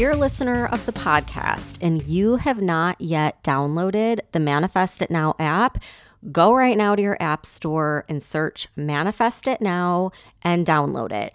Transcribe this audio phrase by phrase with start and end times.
[0.00, 5.10] you're a listener of the podcast and you have not yet downloaded the Manifest It
[5.10, 5.76] Now app,
[6.32, 10.10] go right now to your app store and search Manifest It Now
[10.40, 11.34] and download it.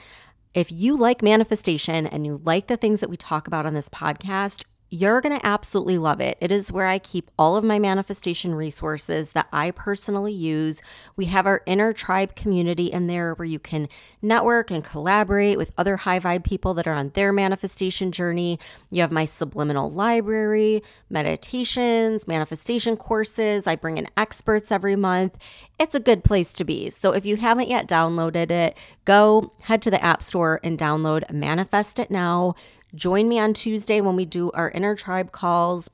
[0.56, 3.88] If you like manifestation and you like the things that we talk about on this
[3.88, 6.38] podcast, you're going to absolutely love it.
[6.40, 10.82] It is where I keep all of my manifestation resources that I personally use.
[11.16, 13.90] We have our inner tribe community in there where you can
[14.22, 18.60] network and collaborate with other high vibe people that are on their manifestation journey.
[18.92, 23.68] You have my subliminal library, meditations, manifestation courses.
[23.68, 25.36] I bring in experts every month.
[25.80, 26.90] It's a good place to be.
[26.90, 31.30] So if you haven't yet downloaded it, go head to the App Store and download
[31.32, 32.56] Manifest It Now.
[32.96, 35.90] Join me on Tuesday when we do our inner tribe calls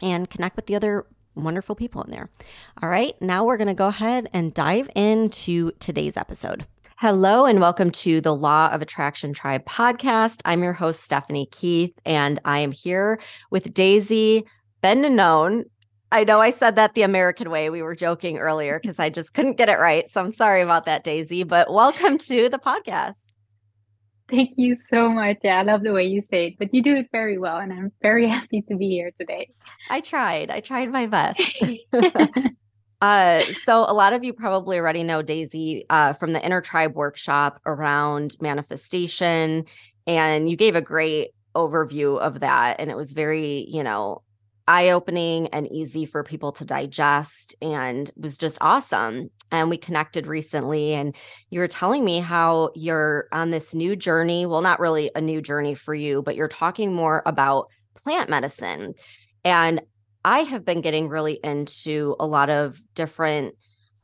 [0.00, 2.30] and connect with the other wonderful people in there.
[2.80, 6.64] All right, now we're going to go ahead and dive into today's episode.
[6.98, 10.40] Hello, and welcome to the Law of Attraction Tribe podcast.
[10.44, 13.18] I'm your host, Stephanie Keith, and I am here
[13.50, 14.44] with Daisy
[14.84, 15.64] Known.
[16.12, 17.68] I know I said that the American way.
[17.68, 20.08] We were joking earlier because I just couldn't get it right.
[20.12, 23.27] So I'm sorry about that, Daisy, but welcome to the podcast.
[24.30, 25.38] Thank you so much.
[25.42, 27.72] Yeah, I love the way you say it, but you do it very well, and
[27.72, 29.50] I'm very happy to be here today.
[29.90, 30.50] I tried.
[30.50, 31.40] I tried my best.
[33.00, 36.94] uh, so a lot of you probably already know Daisy uh, from the Inner Tribe
[36.94, 39.64] workshop around manifestation,
[40.06, 44.22] and you gave a great overview of that, and it was very, you know,
[44.68, 49.30] eye opening and easy for people to digest and was just awesome.
[49.50, 51.16] And we connected recently, and
[51.50, 54.44] you were telling me how you're on this new journey.
[54.46, 58.92] Well, not really a new journey for you, but you're talking more about plant medicine.
[59.42, 59.80] And
[60.24, 63.54] I have been getting really into a lot of different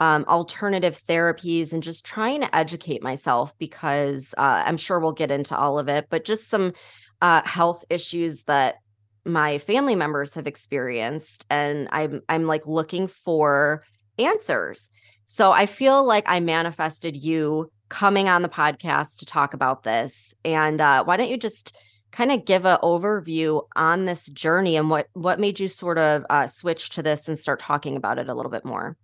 [0.01, 5.31] um, alternative therapies and just trying to educate myself because uh, I'm sure we'll get
[5.31, 6.73] into all of it, but just some
[7.21, 8.77] uh, health issues that
[9.25, 13.85] my family members have experienced and I'm I'm like looking for
[14.19, 14.91] answers.
[15.27, 20.35] So I feel like I manifested you coming on the podcast to talk about this.
[20.45, 21.77] And uh, why don't you just
[22.13, 26.25] kind of give an overview on this journey and what what made you sort of
[26.31, 28.97] uh, switch to this and start talking about it a little bit more?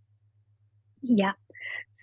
[1.02, 1.32] Yeah.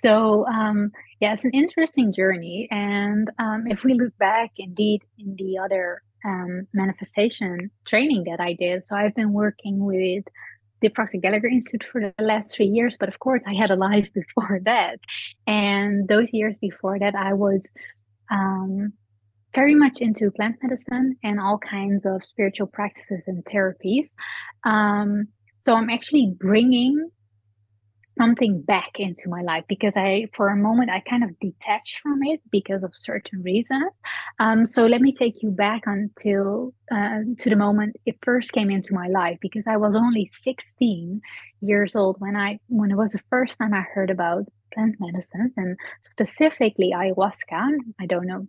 [0.02, 5.36] So um, yeah, it's an interesting journey, and um, if we look back, indeed, in
[5.38, 8.86] the other um, manifestation training that I did.
[8.86, 10.26] So I've been working with
[10.82, 13.76] the Proctor Gallagher Institute for the last three years, but of course I had a
[13.76, 15.00] life before that.
[15.48, 17.72] And those years before that, I was
[18.30, 18.94] um,
[19.56, 24.14] very much into plant medicine and all kinds of spiritual practices and therapies.
[24.64, 25.28] Um,
[25.62, 27.10] so I'm actually bringing
[28.18, 32.24] something back into my life because I, for a moment, I kind of detached from
[32.24, 33.92] it because of certain reasons.
[34.40, 38.70] Um, so let me take you back until uh, to the moment it first came
[38.70, 41.22] into my life because I was only 16
[41.62, 45.54] years old when I when it was the first time I heard about plant medicines
[45.58, 47.78] and specifically ayahuasca.
[48.00, 48.48] I don't know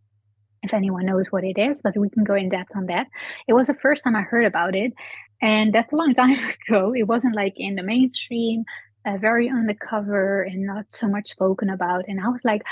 [0.62, 3.06] if anyone knows what it is, but we can go in depth on that.
[3.46, 4.92] It was the first time I heard about it.
[5.40, 6.36] And that's a long time
[6.68, 6.94] ago.
[6.94, 8.64] It wasn't like in the mainstream
[9.08, 12.04] uh, very undercover and not so much spoken about.
[12.08, 12.62] And I was like,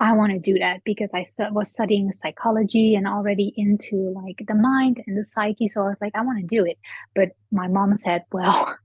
[0.00, 4.54] I want to do that because I was studying psychology and already into like the
[4.54, 5.68] mind and the psyche.
[5.68, 6.78] So I was like, I want to do it.
[7.14, 8.76] But my mom said, well,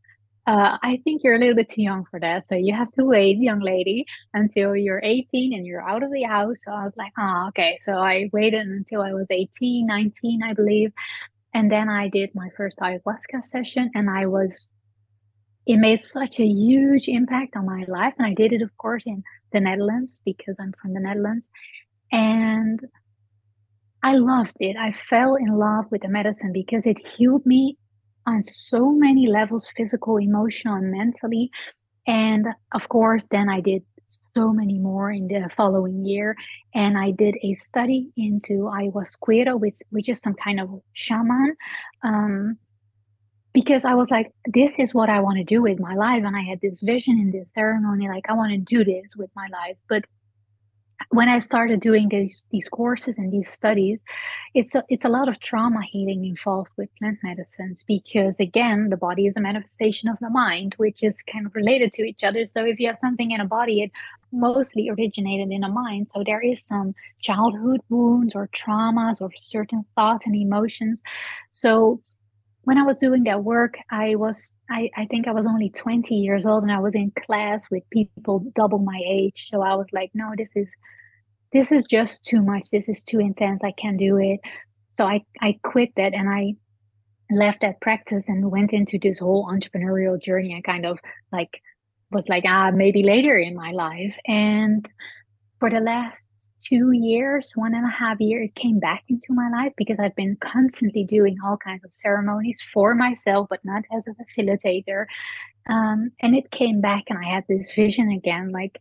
[0.45, 2.47] uh, I think you're a little bit too young for that.
[2.47, 6.23] So you have to wait, young lady, until you're 18 and you're out of the
[6.23, 6.63] house.
[6.63, 7.77] So I was like, oh, okay.
[7.81, 10.91] So I waited until I was 18, 19, I believe.
[11.53, 14.69] And then I did my first ayahuasca session and I was
[15.69, 18.15] it made such a huge impact on my life.
[18.17, 21.47] And I did it, of course, in the Netherlands because I'm from the Netherlands.
[22.11, 22.79] And
[24.01, 24.75] I loved it.
[24.77, 27.77] I fell in love with the medicine because it healed me
[28.25, 31.51] on so many levels physical, emotional, and mentally.
[32.07, 33.83] And of course, then I did
[34.35, 36.35] so many more in the following year.
[36.73, 41.55] And I did a study into ayahuasca, which, which is some kind of shaman.
[42.03, 42.57] Um,
[43.53, 46.23] because I was like, this is what I want to do with my life.
[46.23, 49.29] And I had this vision in this ceremony, like, I want to do this with
[49.35, 49.77] my life.
[49.87, 50.05] But
[51.09, 53.99] when I started doing these these courses and these studies,
[54.53, 58.97] it's a, it's a lot of trauma healing involved with plant medicines because again, the
[58.97, 62.45] body is a manifestation of the mind, which is kind of related to each other.
[62.45, 63.91] So if you have something in a body, it
[64.31, 66.09] mostly originated in a mind.
[66.09, 71.01] So there is some childhood wounds or traumas or certain thoughts and emotions.
[71.49, 72.01] So
[72.69, 76.13] when I was doing that work, I was I, I think I was only 20
[76.13, 79.47] years old and I was in class with people double my age.
[79.49, 80.71] So I was like, no, this is
[81.51, 82.69] this is just too much.
[82.71, 83.61] This is too intense.
[83.63, 84.39] I can't do it.
[84.91, 86.53] so I, I quit that and I
[87.31, 90.99] left that practice and went into this whole entrepreneurial journey and kind of
[91.31, 91.63] like
[92.11, 94.15] was like, ah, maybe later in my life.
[94.27, 94.87] And
[95.59, 96.27] for the last
[96.69, 100.15] two years, one and a half year, it came back into my life because I've
[100.15, 105.05] been constantly doing all kinds of ceremonies for myself, but not as a facilitator.
[105.69, 108.79] Um, and it came back, and I had this vision again, like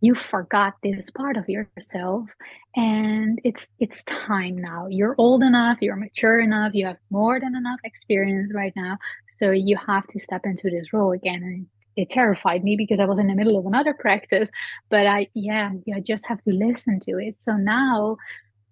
[0.00, 2.28] you forgot this part of yourself
[2.76, 7.56] and it's it's time now you're old enough you're mature enough you have more than
[7.56, 8.96] enough experience right now
[9.28, 11.66] so you have to step into this role again and
[11.98, 14.48] it terrified me because I was in the middle of another practice.
[14.88, 17.42] But I, yeah, you just have to listen to it.
[17.42, 18.16] So now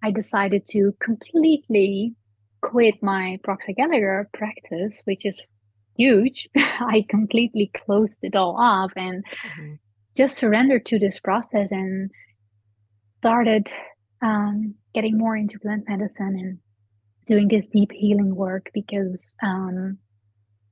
[0.03, 2.15] I decided to completely
[2.63, 5.43] quit my Proctor Gallagher practice, which is
[5.99, 6.49] huge.
[6.57, 9.75] I completely closed it all off and mm-hmm.
[10.17, 12.11] just surrendered to this process and
[13.19, 13.69] started
[14.23, 16.59] um, getting more into plant medicine and
[17.27, 19.99] doing this deep healing work because um,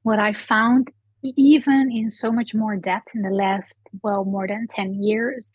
[0.05, 0.93] what I found
[1.25, 5.51] even in so much more depth in the last, well, more than 10 years,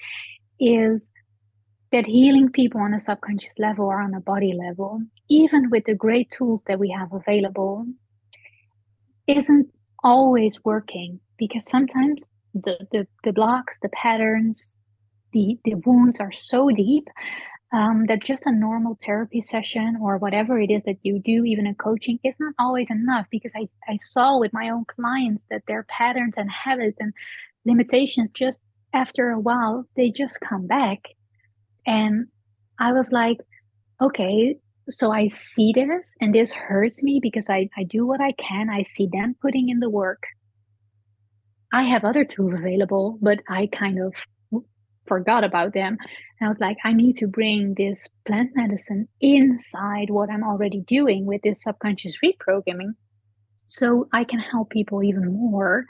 [0.59, 1.11] is
[1.91, 5.95] that healing people on a subconscious level or on a body level, even with the
[5.95, 7.85] great tools that we have available,
[9.27, 9.67] isn't
[10.03, 14.75] always working because sometimes the, the, the blocks, the patterns,
[15.33, 17.07] the, the wounds are so deep
[17.71, 21.67] um, that just a normal therapy session or whatever it is that you do, even
[21.67, 25.63] a coaching, is not always enough because I, I saw with my own clients that
[25.67, 27.13] their patterns and habits and
[27.65, 28.59] limitations just
[28.93, 30.99] after a while, they just come back.
[31.85, 32.27] And
[32.79, 33.37] I was like,
[34.01, 34.55] okay,
[34.89, 38.69] so I see this and this hurts me because I, I do what I can.
[38.69, 40.23] I see them putting in the work.
[41.71, 44.13] I have other tools available, but I kind of
[45.09, 45.97] forgot about them.
[46.39, 50.79] And I was like, I need to bring this plant medicine inside what I'm already
[50.81, 52.93] doing with this subconscious reprogramming
[53.65, 55.85] so I can help people even more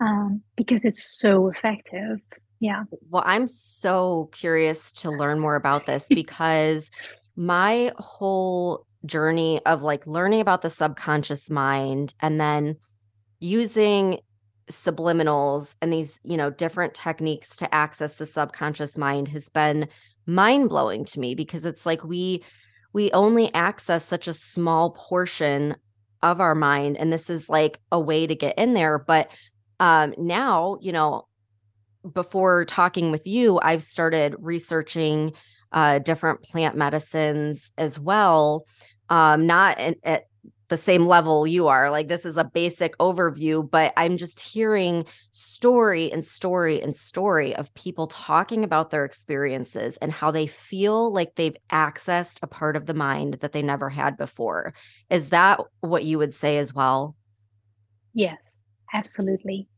[0.00, 2.18] um, because it's so effective.
[2.60, 2.84] Yeah.
[3.10, 6.90] Well, I'm so curious to learn more about this because
[7.36, 12.76] my whole journey of like learning about the subconscious mind and then
[13.40, 14.18] using
[14.70, 19.88] subliminals and these, you know, different techniques to access the subconscious mind has been
[20.26, 22.42] mind-blowing to me because it's like we
[22.92, 25.76] we only access such a small portion
[26.22, 29.30] of our mind and this is like a way to get in there but
[29.80, 31.26] um now, you know,
[32.12, 35.32] before talking with you, I've started researching
[35.72, 38.64] uh different plant medicines as well
[39.08, 40.24] um not in, at
[40.68, 41.90] the same level you are.
[41.90, 47.54] Like this is a basic overview, but I'm just hearing story and story and story
[47.56, 52.76] of people talking about their experiences and how they feel like they've accessed a part
[52.76, 54.74] of the mind that they never had before.
[55.10, 57.16] Is that what you would say as well?
[58.14, 58.60] Yes,
[58.92, 59.68] absolutely.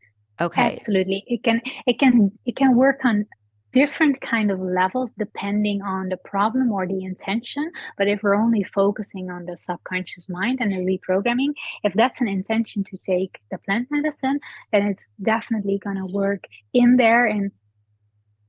[0.40, 0.72] Okay.
[0.72, 1.22] Absolutely.
[1.26, 3.26] It can it can it can work on
[3.72, 8.64] different kind of levels depending on the problem or the intention but if we're only
[8.64, 11.52] focusing on the subconscious mind and the reprogramming
[11.84, 14.40] if that's an intention to take the plant medicine
[14.73, 17.50] then it's definitely going to work in there and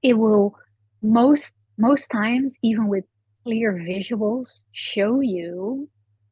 [0.02, 0.56] it will
[1.02, 3.06] most most times even with
[3.44, 5.90] clear visuals show you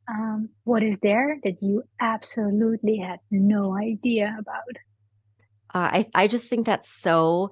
[0.10, 4.76] um, what is there that you absolutely had no idea about.
[5.74, 7.52] Uh, I, I just think that's so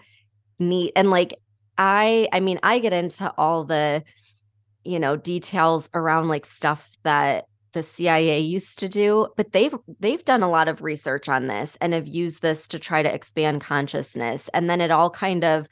[0.59, 1.33] neat and like
[1.77, 4.03] i i mean i get into all the
[4.83, 7.45] you know details around like stuff that
[7.77, 11.77] the CIA used to do, but they've they've done a lot of research on this
[11.79, 14.49] and have used this to try to expand consciousness.
[14.53, 15.67] And then it all kind of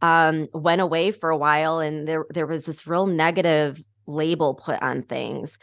[0.00, 4.82] um, went away for a while, and there there was this real negative label put
[4.82, 5.58] on things.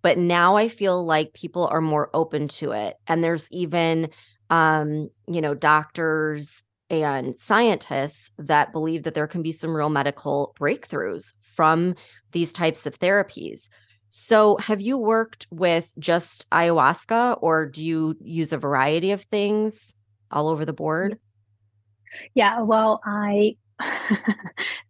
[0.00, 4.08] But now I feel like people are more open to it, and there's even
[4.48, 10.54] um, you know doctors and scientists that believe that there can be some real medical
[10.58, 11.94] breakthroughs from
[12.32, 13.68] these types of therapies.
[14.10, 19.94] So, have you worked with just ayahuasca or do you use a variety of things
[20.30, 21.18] all over the board?
[22.34, 23.56] Yeah, well, I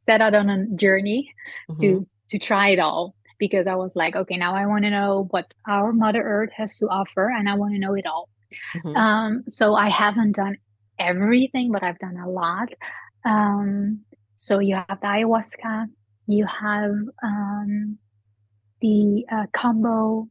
[0.06, 1.32] set out on a journey
[1.70, 1.80] mm-hmm.
[1.80, 5.26] to to try it all because I was like, okay, now I want to know
[5.30, 8.28] what our Mother Earth has to offer and I want to know it all.
[8.76, 8.96] Mm-hmm.
[8.96, 10.56] Um, so I haven't done
[10.98, 12.68] everything, but I've done a lot.
[13.24, 14.00] Um,
[14.36, 15.86] so you have the ayahuasca,
[16.26, 17.98] you have um,
[18.80, 20.28] the uh, kambo,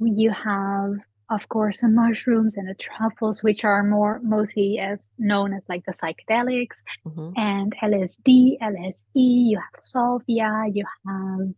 [0.00, 0.92] you have,
[1.30, 5.84] of course, the mushrooms and the truffles, which are more mostly as known as like
[5.86, 7.30] the psychedelics, mm-hmm.
[7.36, 9.04] and LSD, LSE.
[9.14, 11.54] You have salvia, you have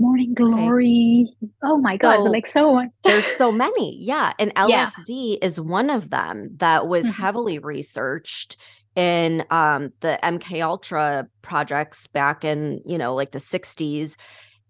[0.00, 1.26] morning glory.
[1.42, 1.52] Okay.
[1.62, 2.88] Oh my god, so, like so much.
[3.04, 3.98] there's so many.
[4.02, 5.46] Yeah, and LSD yeah.
[5.46, 7.22] is one of them that was mm-hmm.
[7.22, 8.56] heavily researched
[8.96, 14.16] in um the MK Ultra projects back in, you know, like the 60s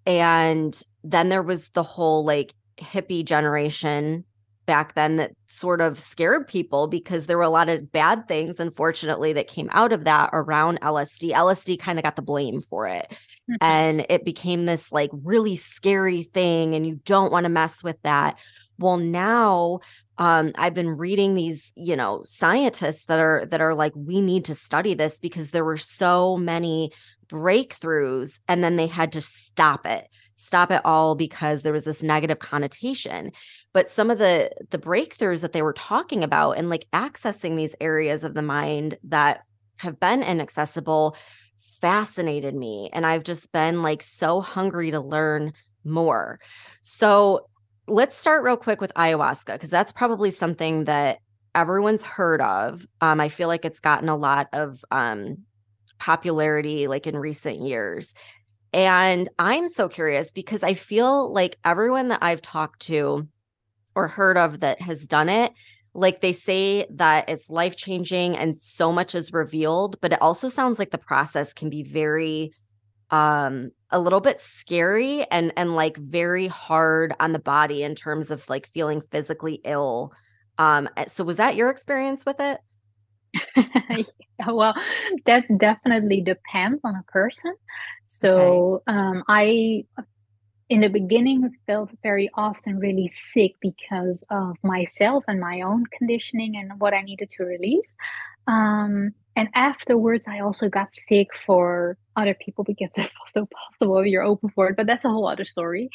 [0.06, 4.24] and then there was the whole like hippie generation
[4.66, 8.60] back then that sort of scared people because there were a lot of bad things
[8.60, 11.32] unfortunately that came out of that around LSD.
[11.32, 13.06] LSD kind of got the blame for it.
[13.10, 13.54] Mm-hmm.
[13.60, 18.00] And it became this like really scary thing and you don't want to mess with
[18.02, 18.36] that.
[18.78, 19.80] Well, now
[20.20, 24.44] um, I've been reading these, you know, scientists that are that are like, we need
[24.44, 26.92] to study this because there were so many
[27.26, 30.08] breakthroughs, and then they had to stop it,
[30.40, 33.30] stop it all because there was this negative connotation.
[33.72, 37.76] But some of the the breakthroughs that they were talking about and like accessing these
[37.80, 39.42] areas of the mind that
[39.78, 41.16] have been inaccessible
[41.80, 45.52] fascinated me, and I've just been like so hungry to learn
[45.84, 46.40] more.
[46.82, 47.46] So
[47.86, 51.18] let's start real quick with ayahuasca because that's probably something that
[51.54, 52.86] everyone's heard of.
[53.00, 55.38] Um, I feel like it's gotten a lot of um,
[55.98, 58.14] popularity like in recent years.
[58.72, 63.26] And I'm so curious because I feel like everyone that I've talked to
[63.94, 65.52] or heard of that has done it,
[65.92, 70.48] like they say that it's life changing and so much is revealed, but it also
[70.48, 72.52] sounds like the process can be very
[73.10, 78.30] um a little bit scary and and like very hard on the body in terms
[78.30, 80.12] of like feeling physically ill.
[80.58, 82.60] Um eh, so was that your experience with it
[84.48, 84.74] well
[85.26, 87.54] that definitely depends on a person.
[88.06, 88.98] So okay.
[88.98, 89.84] um i
[90.68, 96.56] in the beginning felt very often really sick because of myself and my own conditioning
[96.56, 97.96] and what i needed to release.
[98.46, 104.06] Um and afterwards i also got sick for other people because that's also possible if
[104.06, 105.88] you're open for it but that's a whole other story.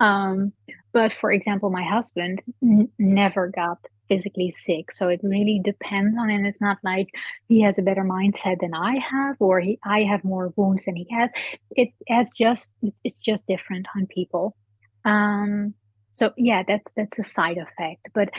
[0.00, 0.52] Um,
[0.92, 3.78] but for example my husband n- never got
[4.10, 4.92] physically sick.
[4.92, 7.08] So it really depends on and it's not like
[7.48, 10.96] he has a better mindset than i have or he, i have more wounds than
[10.96, 11.30] he has.
[11.70, 12.72] It has just
[13.04, 14.56] it's just different on people.
[15.04, 15.74] Um,
[16.12, 18.08] so yeah that's that's a side effect.
[18.12, 18.30] But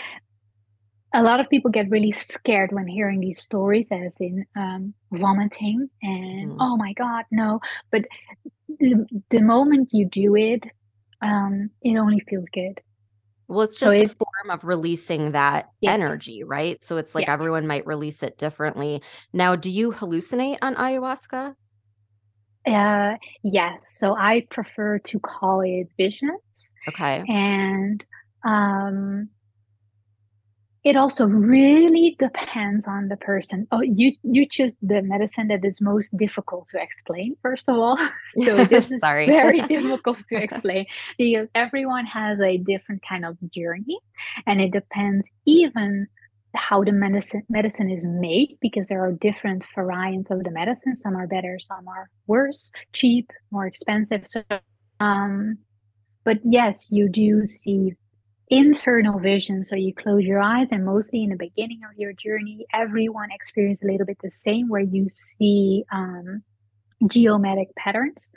[1.13, 5.89] a lot of people get really scared when hearing these stories as in um, vomiting
[6.01, 6.57] and mm.
[6.59, 7.61] oh my god no.
[7.91, 8.05] But
[8.67, 10.63] the, the moment you do it
[11.21, 12.81] um, it only feels good
[13.51, 15.91] well it's just so a form of releasing that yeah.
[15.91, 16.81] energy right?
[16.83, 17.33] So it's like yeah.
[17.33, 19.01] everyone might release it differently.
[19.33, 21.55] Now do you hallucinate on ayahuasca?
[22.65, 23.97] Uh yes.
[23.97, 27.23] So i prefer to call it visions okay.
[27.27, 28.05] and
[28.45, 29.29] um
[30.83, 33.67] it also really depends on the person.
[33.71, 37.97] Oh, you you choose the medicine that is most difficult to explain, first of all.
[38.43, 39.27] So this is Sorry.
[39.27, 40.85] very difficult to explain
[41.17, 43.99] because everyone has a different kind of journey,
[44.47, 46.07] and it depends even
[46.55, 50.97] how the medicine medicine is made because there are different variants of the medicine.
[50.97, 54.23] Some are better, some are worse, cheap, more expensive.
[54.25, 54.43] So,
[54.99, 55.59] um,
[56.23, 57.93] but yes, you do see
[58.51, 59.63] internal vision.
[59.63, 63.83] So you close your eyes, and mostly in the beginning of your journey, everyone experiences
[63.83, 66.43] a little bit the same, where you see um,
[67.07, 68.31] geometric patterns,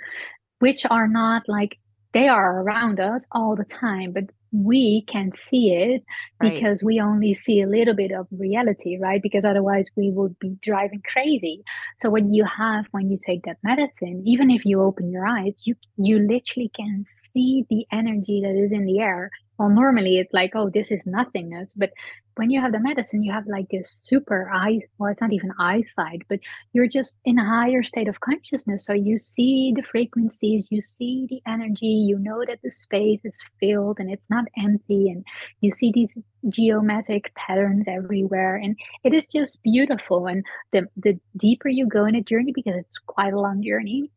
[0.61, 1.79] which are not like
[2.13, 6.05] they are around us all the time, but we can see it
[6.39, 6.85] because right.
[6.85, 9.21] we only see a little bit of reality, right?
[9.21, 11.65] Because otherwise we would be driving crazy.
[11.99, 15.55] So when you have when you take that medicine, even if you open your eyes,
[15.65, 19.29] you you literally can see the energy that is in the air
[19.59, 21.91] well normally it's like oh this is nothingness but
[22.37, 25.53] when you have the medicine you have like this super eye well it's not even
[25.59, 26.39] eyesight but
[26.73, 31.27] you're just in a higher state of consciousness so you see the frequencies you see
[31.31, 35.25] the energy you know that the space is filled and it's not empty and
[35.61, 36.17] you see these
[36.49, 42.17] geometric patterns everywhere and it is just beautiful and the the deeper you go in
[42.17, 44.11] a journey because it's quite a long journey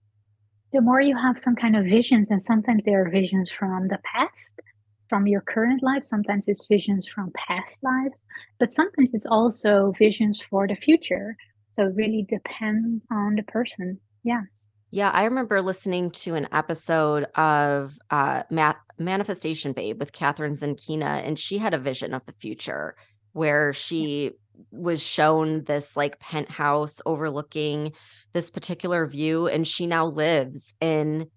[0.73, 3.99] the more you have some kind of visions and sometimes they are visions from the
[4.03, 4.61] past
[5.09, 6.03] from your current life.
[6.03, 8.21] Sometimes it's visions from past lives,
[8.59, 11.35] but sometimes it's also visions for the future.
[11.73, 13.99] So it really depends on the person.
[14.23, 14.41] Yeah.
[14.89, 21.25] Yeah, I remember listening to an episode of uh, Ma- Manifestation Babe with Kathrin Zenkina,
[21.25, 22.95] and she had a vision of the future
[23.33, 24.31] where she
[24.71, 27.91] was shown this like penthouse overlooking
[28.33, 31.27] this particular view, and she now lives in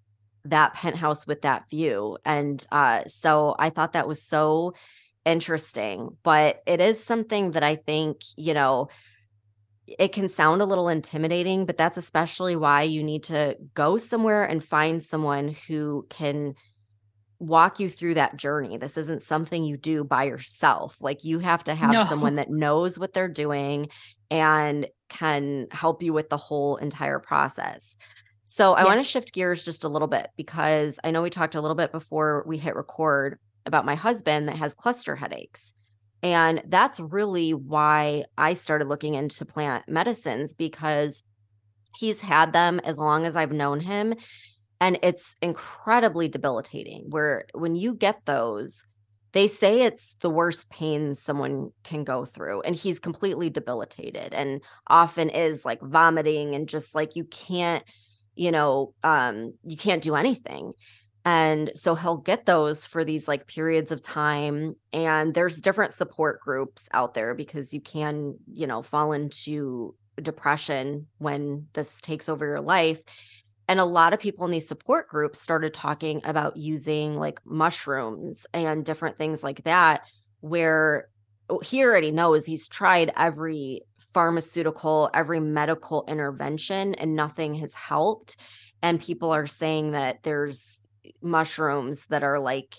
[0.45, 2.17] that penthouse with that view.
[2.25, 4.75] And uh, so I thought that was so
[5.25, 6.17] interesting.
[6.23, 8.89] But it is something that I think, you know,
[9.99, 14.45] it can sound a little intimidating, but that's especially why you need to go somewhere
[14.45, 16.55] and find someone who can
[17.41, 18.77] walk you through that journey.
[18.77, 20.97] This isn't something you do by yourself.
[21.01, 22.07] Like you have to have no.
[22.07, 23.89] someone that knows what they're doing
[24.31, 27.97] and can help you with the whole entire process.
[28.51, 28.87] So I yes.
[28.87, 31.77] want to shift gears just a little bit because I know we talked a little
[31.77, 35.73] bit before we hit record about my husband that has cluster headaches.
[36.21, 41.23] And that's really why I started looking into plant medicines because
[41.97, 44.15] he's had them as long as I've known him
[44.81, 48.83] and it's incredibly debilitating where when you get those
[49.33, 54.61] they say it's the worst pain someone can go through and he's completely debilitated and
[54.89, 57.85] often is like vomiting and just like you can't
[58.35, 60.73] you know um you can't do anything.
[61.25, 66.41] And so he'll get those for these like periods of time and there's different support
[66.41, 72.45] groups out there because you can you know fall into depression when this takes over
[72.45, 73.01] your life.
[73.69, 78.45] And a lot of people in these support groups started talking about using like mushrooms
[78.53, 80.03] and different things like that,
[80.41, 81.09] where
[81.59, 88.37] he already knows he's tried every pharmaceutical, every medical intervention, and nothing has helped.
[88.83, 92.77] And people are saying that there's eh, mushrooms that are like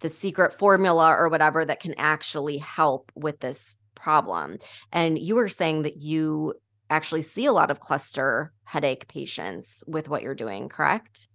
[0.00, 4.58] the secret formula or whatever that can actually help with this problem.
[4.92, 6.54] And you were saying that you
[6.90, 11.28] actually see a lot of cluster headache patients with what you're doing, correct?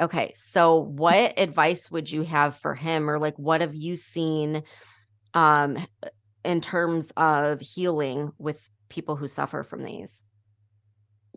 [0.00, 0.32] Okay.
[0.34, 4.62] So what advice would you have for him or like what have you seen
[5.34, 5.78] um
[6.44, 10.24] in terms of healing with people who suffer from these?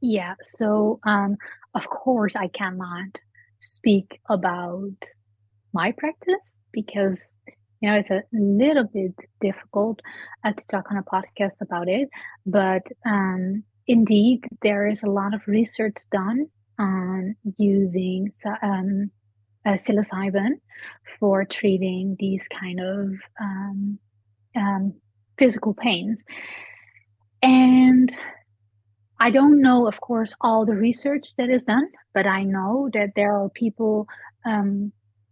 [0.02, 1.38] Yeah, so um
[1.76, 3.20] of course I cannot
[3.60, 4.96] speak about
[5.74, 7.24] my practice because
[7.80, 10.02] you know, it's a little bit difficult
[10.44, 12.10] uh, to talk on a podcast about it,
[12.46, 16.48] but um, indeed, there is a lot of research done
[16.80, 19.12] on using um,
[19.66, 20.52] uh, psilocybin
[21.20, 24.00] for treating these kind of um,
[24.56, 24.94] um,
[25.38, 26.24] physical pains.
[27.42, 28.12] And
[29.20, 33.12] I don't know, of course, all the research that is done, but I know that
[33.16, 34.08] there are people
[34.46, 34.92] um,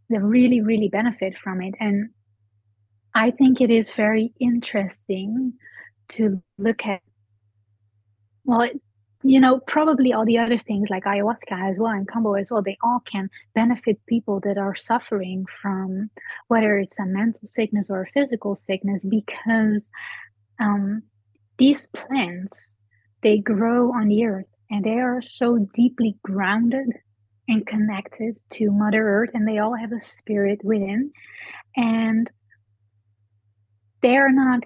[0.10, 1.76] that really, really benefit from it.
[1.80, 2.10] And
[3.14, 5.54] I think it is very interesting
[6.10, 7.02] to look at,
[8.44, 8.70] well,
[9.28, 12.62] you know, probably all the other things like ayahuasca as well and kambo as well,
[12.62, 16.12] they all can benefit people that are suffering from
[16.48, 19.90] whether it's a mental sickness or a physical sickness because
[20.60, 21.02] um,
[21.58, 22.76] these plants,
[23.24, 26.88] they grow on the earth and they are so deeply grounded
[27.48, 31.12] and connected to Mother Earth and they all have a spirit within.
[31.76, 32.30] And
[34.04, 34.60] they're not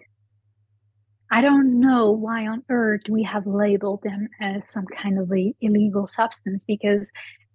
[1.31, 5.53] I don't know why on earth we have labeled them as some kind of a
[5.61, 7.11] illegal substance because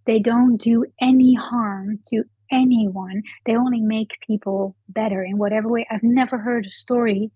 [0.07, 3.23] they don't do any harm to anyone.
[3.47, 5.87] They only make people better in whatever way.
[5.91, 7.33] I've never heard a story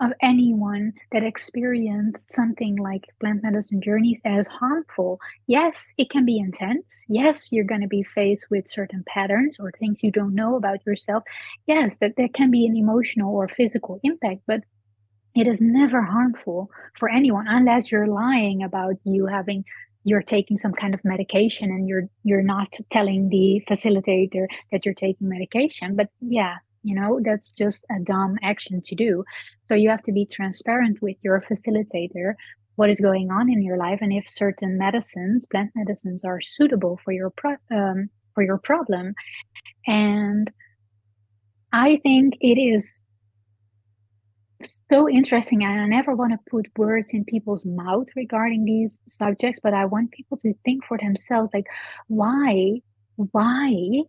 [0.00, 5.18] of anyone that experienced something like plant medicine journeys as harmful.
[5.48, 7.04] Yes, it can be intense.
[7.08, 10.86] Yes, you're going to be faced with certain patterns or things you don't know about
[10.86, 11.24] yourself.
[11.66, 14.62] Yes, that there can be an emotional or physical impact, but
[15.38, 19.64] it is never harmful for anyone unless you're lying about you having
[20.04, 24.94] you're taking some kind of medication and you're you're not telling the facilitator that you're
[24.94, 25.96] taking medication.
[25.96, 29.24] But yeah you know that's just a dumb action to do.
[29.66, 32.34] So you have to be transparent with your facilitator
[32.76, 36.98] what is going on in your life and if certain medicines plant medicines are suitable
[37.04, 39.14] for your pro- um, for your problem.
[39.86, 40.50] And
[41.70, 42.98] i think it is
[44.90, 49.60] so interesting and i never want to put words in people's mouth regarding these subjects
[49.62, 51.66] but i want people to think for themselves like
[52.08, 52.80] why
[53.16, 54.02] why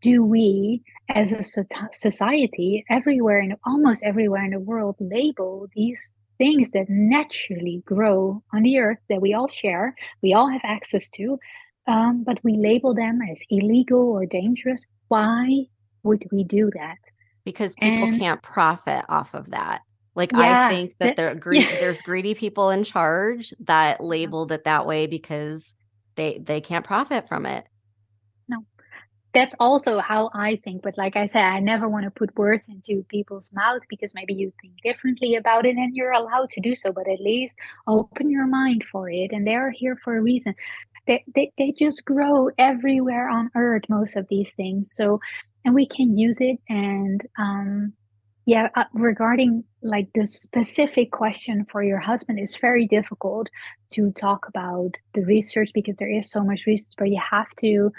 [0.00, 1.44] do we as a
[1.92, 8.62] society everywhere and almost everywhere in the world label these things that naturally grow on
[8.62, 11.38] the earth that we all share we all have access to
[11.86, 14.84] um, but we label them as illegal or dangerous?
[15.08, 15.66] Why
[16.02, 16.98] would we do that
[17.44, 19.80] because people and, can't profit off of that
[20.16, 21.80] like yeah, I think that, there gre- yeah.
[21.80, 25.74] there's greedy people in charge that labeled it that way because
[26.16, 27.66] they they can't profit from it
[28.48, 28.64] No.
[29.32, 30.82] that's also how I think.
[30.82, 34.34] But like I said, I never want to put words into people's mouth because maybe
[34.34, 36.92] you think differently about it and you're allowed to do so.
[36.92, 37.56] But at least
[37.88, 39.32] open your mind for it.
[39.32, 40.54] And they're here for a reason.
[41.06, 44.94] They, they, they just grow everywhere on earth, most of these things.
[44.94, 45.20] So,
[45.64, 46.58] and we can use it.
[46.68, 47.92] And um,
[48.46, 53.48] yeah, uh, regarding like the specific question for your husband is very difficult
[53.92, 57.90] to talk about the research because there is so much research but you have to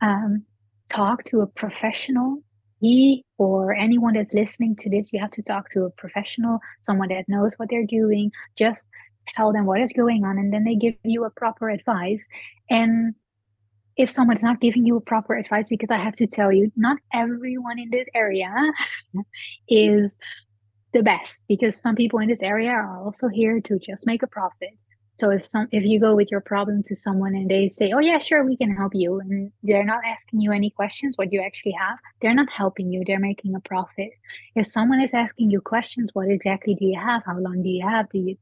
[0.00, 0.44] um,
[0.90, 2.42] talk to a professional.
[2.80, 7.08] He or anyone that's listening to this you have to talk to a professional someone
[7.08, 8.30] that knows what they're doing.
[8.56, 8.86] Just
[9.28, 12.26] tell them what is going on and then they give you a proper advice.
[12.70, 13.14] And
[14.00, 16.96] if someone is not giving you proper advice because i have to tell you not
[17.12, 18.52] everyone in this area
[19.68, 20.16] is
[20.92, 24.26] the best because some people in this area are also here to just make a
[24.26, 24.70] profit
[25.20, 27.98] so if some if you go with your problem to someone and they say, "Oh
[27.98, 31.42] yeah, sure, we can help you," and they're not asking you any questions, what you
[31.42, 33.02] actually have, they're not helping you.
[33.06, 34.08] They're making a profit.
[34.54, 37.22] If someone is asking you questions, what exactly do you have?
[37.26, 38.08] How long do you have?
[38.08, 38.38] Do you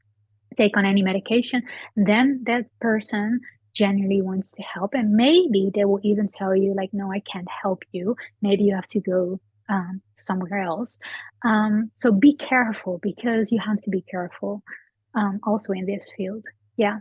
[0.55, 1.65] take on any medication?
[1.97, 3.41] Then that person
[3.79, 7.49] genuinely wants to help, and maybe they will even tell you, like, "No, I can't
[7.63, 8.17] help you.
[8.43, 10.99] Maybe you have to go um, somewhere else."
[11.45, 14.63] Um, so be careful because you have to be careful
[15.15, 16.45] um, also in this field.
[16.77, 16.99] Yeah.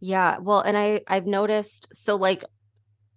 [0.00, 0.38] Yeah.
[0.38, 2.44] Well, and I I've noticed so like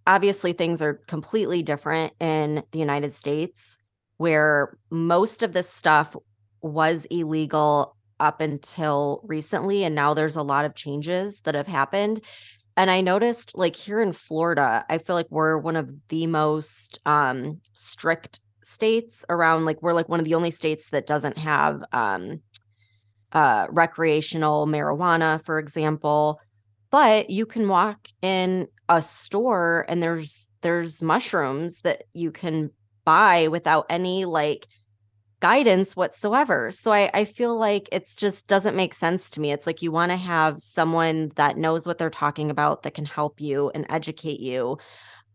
[0.07, 3.77] obviously things are completely different in the United States
[4.17, 6.15] where most of this stuff
[6.61, 12.21] was illegal up until recently and now there's a lot of changes that have happened.
[12.81, 16.97] And I noticed like here in Florida, I feel like we're one of the most
[17.05, 21.83] um strict states around like we're like one of the only states that doesn't have
[21.91, 22.41] um
[23.33, 26.39] uh, recreational marijuana, for example.
[26.89, 32.71] But you can walk in a store and there's there's mushrooms that you can
[33.05, 34.65] buy without any like
[35.41, 36.71] guidance whatsoever.
[36.71, 39.51] So I, I feel like it's just doesn't make sense to me.
[39.51, 43.05] It's like you want to have someone that knows what they're talking about that can
[43.05, 44.77] help you and educate you.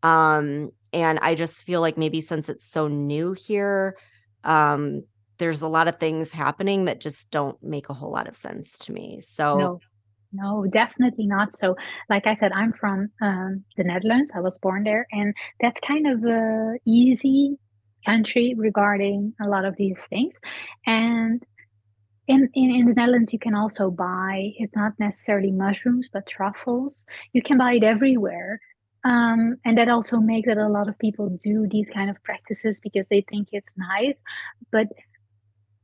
[0.03, 3.97] Um, and I just feel like maybe since it's so new here,
[4.45, 5.03] um,
[5.39, 8.79] there's a lot of things happening that just don't make a whole lot of sense
[8.79, 9.21] to me.
[9.21, 9.81] So no.
[10.33, 11.57] No, definitely not.
[11.57, 11.77] So,
[12.11, 14.33] like I said, I'm from um, the Netherlands.
[14.35, 17.57] I was born there, and that's kind of a easy
[18.05, 20.35] country regarding a lot of these things.
[20.87, 21.45] And
[22.29, 27.05] in, in, in the Netherlands, you can also buy, it's not necessarily mushrooms, but truffles.
[27.33, 28.61] You can buy it everywhere.
[29.05, 32.81] Um, and that also makes that a lot of people do these kind of practices
[32.81, 34.19] because they think it's nice.
[34.73, 34.89] But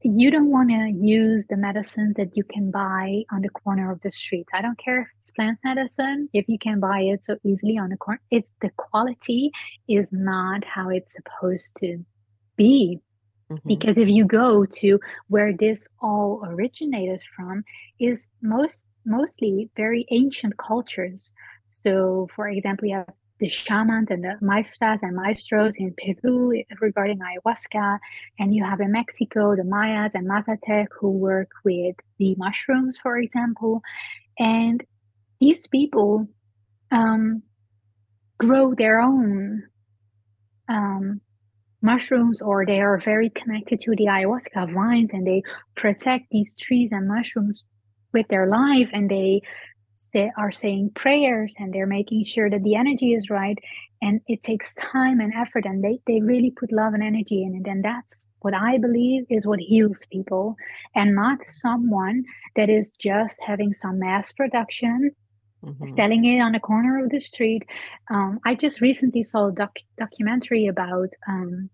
[0.05, 4.01] you don't want to use the medicine that you can buy on the corner of
[4.01, 4.47] the street.
[4.53, 7.91] I don't care if it's plant medicine, if you can buy it so easily on
[7.91, 8.21] the corner.
[8.31, 9.51] It's the quality
[9.89, 12.05] is not how it's supposed to
[12.57, 13.01] be.
[13.51, 13.69] Mm-hmm.
[13.69, 17.65] Because if you go to where this all originated from,
[18.01, 21.33] is most mostly very ancient cultures.
[21.71, 23.09] So, for example, you have
[23.43, 27.99] the shamans and the maestras and maestros in Peru regarding ayahuasca.
[28.39, 33.19] And you have in Mexico the Mayas and Mazatec who work with the mushrooms, for
[33.19, 33.83] example.
[34.39, 34.83] And
[35.41, 36.29] these people
[36.93, 37.43] um,
[38.39, 39.65] grow their own
[40.69, 41.21] um,
[41.83, 45.43] mushrooms or they are very connected to the ayahuasca vines and they
[45.75, 47.65] protect these trees and mushrooms
[48.13, 49.43] with their life and they
[50.13, 53.59] they are saying prayers and they're making sure that the energy is right.
[54.01, 57.55] And it takes time and effort and they, they really put love and energy in
[57.55, 57.69] it.
[57.71, 60.57] And that's what i believe is what heals people.
[60.95, 62.25] And not someone
[62.57, 65.13] that is just having some mass production
[65.65, 65.87] mm-hmm.
[65.87, 67.65] selling it on the corner of the street.
[68.11, 71.71] Um, i just recently saw a doc- documentary about um,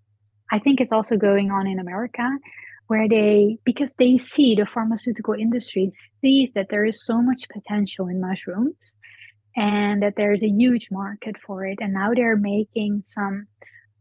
[0.53, 2.29] i think it's also going on in america
[2.89, 8.09] where they because they see the pharmaceutical industry sees that there is so much potential
[8.09, 8.95] in mushrooms
[9.57, 11.79] and that there's a huge market for it.
[11.81, 13.47] And now they're making some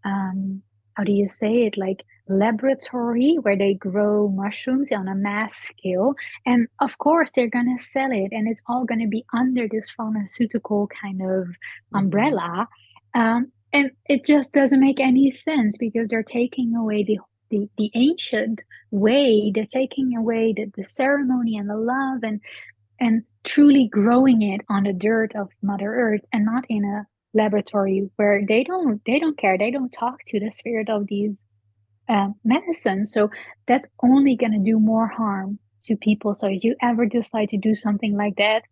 [0.05, 0.61] um,
[0.95, 1.77] how do you say it?
[1.77, 6.15] Like laboratory where they grow mushrooms on a mass scale.
[6.45, 9.67] And of course they're going to sell it and it's all going to be under
[9.67, 11.97] this pharmaceutical kind of mm-hmm.
[11.97, 12.67] umbrella.
[13.13, 17.91] Um, and it just doesn't make any sense because they're taking away the the, the
[17.95, 18.59] ancient
[18.91, 22.41] way, they're taking away the, the ceremony and the love and
[22.99, 28.09] and truly growing it on the dirt of Mother Earth and not in a laboratory
[28.15, 29.57] where they don't they don't care.
[29.57, 31.39] They don't talk to the spirit of these
[32.09, 33.11] um, medicines.
[33.11, 33.29] So
[33.67, 36.33] that's only going to do more harm to people.
[36.33, 38.63] So if you ever decide to do something like that,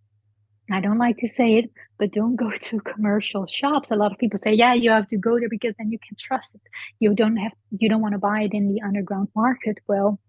[0.72, 3.92] I don't like to say it, but don't go to commercial shops.
[3.92, 6.18] A lot of people say, yeah, you have to go there because then you can
[6.18, 6.62] trust it.
[7.00, 9.78] You don't have, you don't want to buy it in the underground market.
[9.88, 10.20] Well,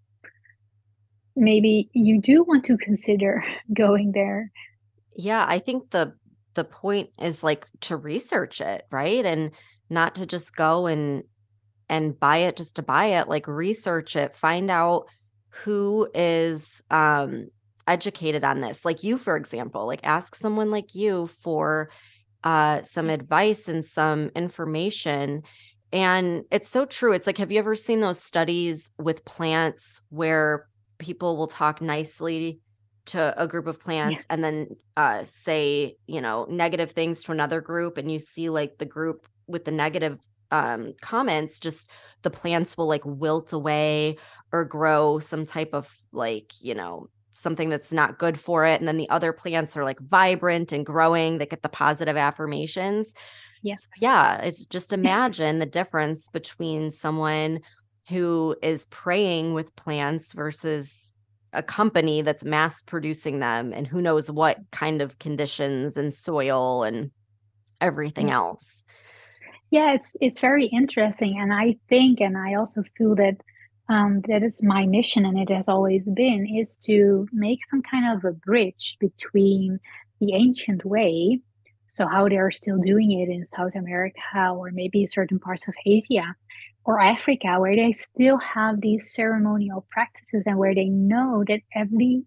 [1.35, 4.51] maybe you do want to consider going there.
[5.15, 6.15] Yeah, I think the
[6.55, 9.25] the point is like to research it, right?
[9.25, 9.53] And
[9.91, 11.25] not to just go and
[11.89, 15.07] and buy it just to buy it, like research it, find out
[15.65, 17.49] who is um
[17.87, 21.91] educated on this like you for example like ask someone like you for
[22.45, 25.43] uh some advice and some information
[25.93, 30.67] and it's so true it's like have you ever seen those studies with plants where
[30.99, 32.61] people will talk nicely
[33.07, 34.35] to a group of plants yeah.
[34.35, 38.79] and then uh say you know negative things to another group and you see like
[38.79, 40.19] the group with the negative
[40.51, 41.89] um comments just
[42.23, 44.17] the plants will like wilt away
[44.53, 48.89] or grow some type of like you know something that's not good for it and
[48.89, 53.13] then the other plants are like vibrant and growing that get the positive affirmations.
[53.63, 53.75] Yeah.
[53.75, 57.61] So, yeah it's just imagine the difference between someone
[58.09, 61.13] who is praying with plants versus
[61.53, 66.83] a company that's mass producing them and who knows what kind of conditions and soil
[66.83, 67.11] and
[67.81, 68.35] everything mm-hmm.
[68.35, 68.85] else.
[69.71, 73.37] Yeah it's it's very interesting and i think and i also feel that
[73.89, 78.17] um, that is my mission and it has always been is to make some kind
[78.17, 79.79] of a bridge between
[80.21, 81.41] the ancient way
[81.89, 85.75] so how they are still doing it in south america or maybe certain parts of
[85.85, 86.35] asia
[86.85, 92.25] or africa where they still have these ceremonial practices and where they know that every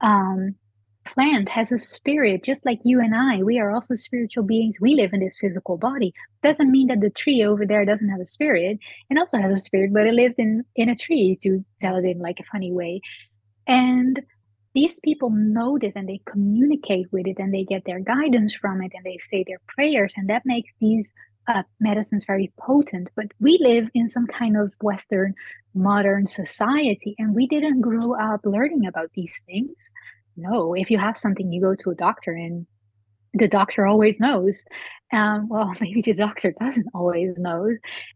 [0.00, 0.54] um,
[1.04, 4.76] plant has a spirit just like you and i we are also spiritual beings.
[4.80, 6.12] We live in this physical body.
[6.42, 8.78] Doesn't mean that the tree over there doesn't have a spirit.
[9.10, 12.04] It also has a spirit but it lives in in a tree to tell it
[12.04, 13.00] in like a funny way.
[13.66, 14.20] And
[14.74, 18.80] these people know this and they communicate with it and they get their guidance from
[18.82, 21.12] it and they say their prayers and that makes these
[21.48, 23.10] uh, medicines very potent.
[23.14, 25.34] But we live in some kind of western
[25.74, 29.90] modern society and we didn't grow up learning about these things
[30.36, 32.66] no if you have something you go to a doctor and
[33.34, 34.64] the doctor always knows.
[35.12, 37.68] Um, well maybe the doctor doesn't always know.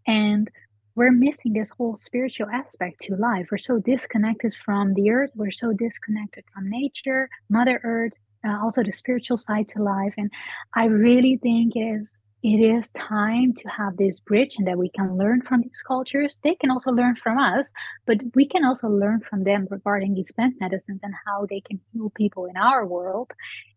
[0.07, 0.51] And
[0.95, 3.49] we're missing this whole spiritual aspect to life.
[3.51, 5.31] We're so disconnected from the earth.
[5.35, 8.13] We're so disconnected from nature mother earth
[8.47, 10.15] uh, also the spiritual side to life.
[10.17, 10.31] And
[10.75, 14.89] i really think it is it is time to have this bridge and that we
[14.91, 16.39] can learn from these cultures.
[16.45, 17.73] They can also learn from us,
[18.07, 21.81] but we can also learn from them regarding these plant medicines and how they can
[21.93, 23.33] heal people in our world.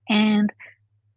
[0.08, 0.54] And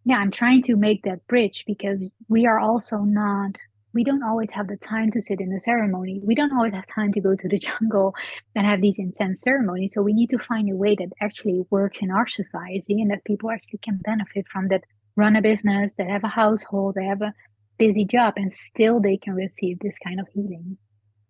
[0.07, 3.51] yeah, I'm trying to make that bridge because we are also not
[3.95, 6.23] we don't always have the time to sit in the ceremony.
[6.25, 8.15] We don't always have time to go to the jungle
[8.55, 9.93] and have these intense ceremonies.
[9.93, 13.27] So we need to find a way that actually works in our society and that
[13.27, 14.85] people actually can benefit from that
[15.17, 17.35] run a business, they have a household, they have a
[17.79, 20.77] busy job, and still they can receive this kind of healing.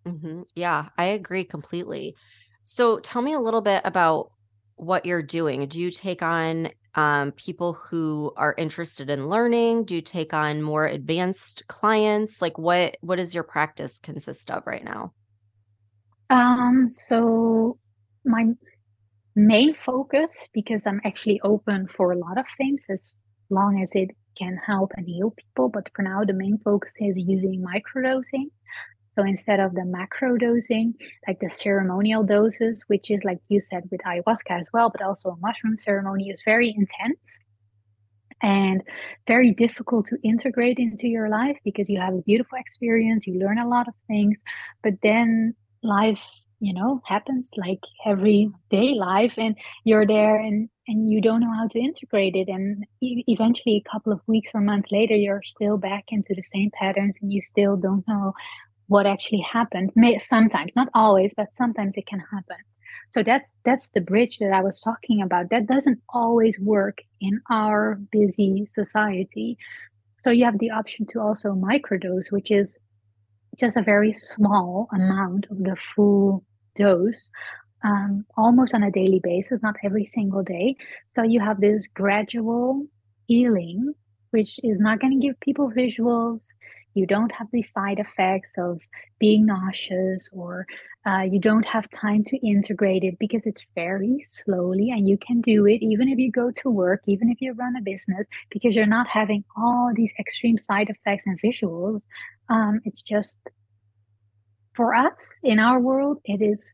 [0.05, 0.41] Mm-hmm.
[0.55, 2.15] Yeah, I agree completely.
[2.63, 4.31] So tell me a little bit about
[4.75, 5.67] what you're doing.
[5.67, 9.85] Do you take on um, people who are interested in learning?
[9.85, 12.41] Do you take on more advanced clients?
[12.41, 15.13] Like what what does your practice consist of right now?
[16.29, 17.77] Um, so
[18.25, 18.45] my
[19.35, 23.15] main focus, because I'm actually open for a lot of things, is
[23.49, 25.69] long as it can help and heal people.
[25.69, 28.49] But for now, the main focus is using microdosing.
[29.15, 30.95] So instead of the macro dosing,
[31.27, 35.29] like the ceremonial doses, which is like you said with ayahuasca as well, but also
[35.29, 37.37] a mushroom ceremony is very intense
[38.41, 38.81] and
[39.27, 43.59] very difficult to integrate into your life because you have a beautiful experience, you learn
[43.59, 44.41] a lot of things,
[44.81, 45.53] but then
[45.83, 46.21] life
[46.59, 51.67] you know happens like everyday life and you're there and and you don't know how
[51.67, 56.05] to integrate it and eventually a couple of weeks or months later you're still back
[56.09, 58.33] into the same patterns and you still don't know
[58.87, 59.91] what actually happened.
[59.95, 62.57] May, sometimes not always but sometimes it can happen.
[63.11, 65.49] So that's that's the bridge that i was talking about.
[65.49, 69.57] That doesn't always work in our busy society.
[70.17, 72.77] So you have the option to also microdose which is
[73.57, 76.43] just a very small amount of the full
[76.75, 77.29] dose
[77.83, 80.75] um, almost on a daily basis, not every single day.
[81.11, 82.85] So you have this gradual
[83.27, 83.93] healing,
[84.31, 86.47] which is not going to give people visuals.
[86.93, 88.79] You don't have the side effects of
[89.19, 90.65] being nauseous, or
[91.05, 95.41] uh, you don't have time to integrate it because it's very slowly, and you can
[95.41, 98.75] do it even if you go to work, even if you run a business, because
[98.75, 102.01] you're not having all these extreme side effects and visuals.
[102.49, 103.37] Um, it's just
[104.75, 106.73] for us in our world, it is,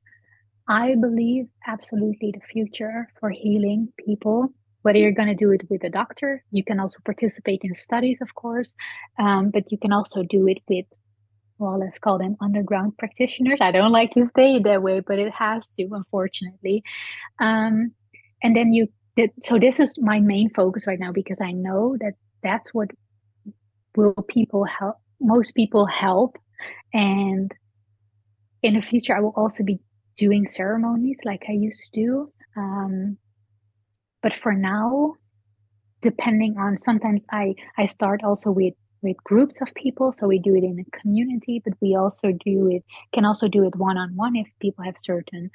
[0.69, 4.49] I believe, absolutely the future for healing people.
[4.83, 8.19] Whether you're going to do it with a doctor, you can also participate in studies,
[8.21, 8.75] of course,
[9.17, 10.85] um, but you can also do it with,
[11.57, 13.57] well, let's call them underground practitioners.
[13.59, 16.83] I don't like to say that way, but it has to, unfortunately.
[17.39, 17.91] Um,
[18.43, 18.87] and then you,
[19.41, 22.91] so this is my main focus right now because I know that that's what
[23.97, 26.37] will people help, most people help.
[26.93, 27.51] And
[28.61, 29.79] in the future, I will also be
[30.19, 32.33] doing ceremonies like I used to do.
[32.57, 33.17] Um,
[34.21, 35.15] but for now,
[36.01, 40.55] depending on sometimes I I start also with with groups of people, so we do
[40.55, 44.15] it in a community, but we also do it can also do it one on
[44.15, 45.49] one if people have certain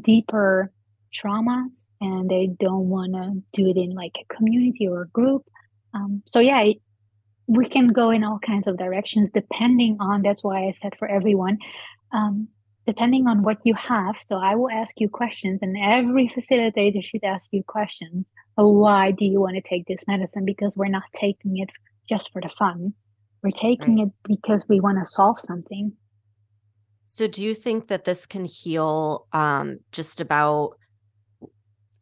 [0.00, 0.70] deeper
[1.12, 5.42] traumas and they don't want to do it in like a community or a group.
[5.94, 6.64] Um, so yeah,
[7.46, 10.22] we can go in all kinds of directions depending on.
[10.22, 11.58] That's why I said for everyone.
[12.12, 12.48] Um,
[12.86, 14.16] depending on what you have.
[14.20, 18.32] So I will ask you questions, and every facilitator should ask you questions.
[18.54, 20.44] Why do you want to take this medicine?
[20.44, 21.70] Because we're not taking it
[22.08, 22.94] just for the fun.
[23.42, 24.06] We're taking right.
[24.06, 25.92] it because we want to solve something.
[27.04, 30.76] So, do you think that this can heal um, just about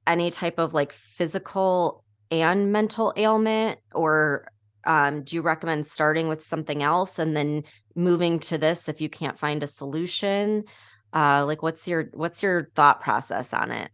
[0.07, 4.49] any type of like physical and mental ailment, or
[4.87, 9.09] um, do you recommend starting with something else and then moving to this if you
[9.09, 10.64] can't find a solution?
[11.12, 13.90] Uh like what's your what's your thought process on it?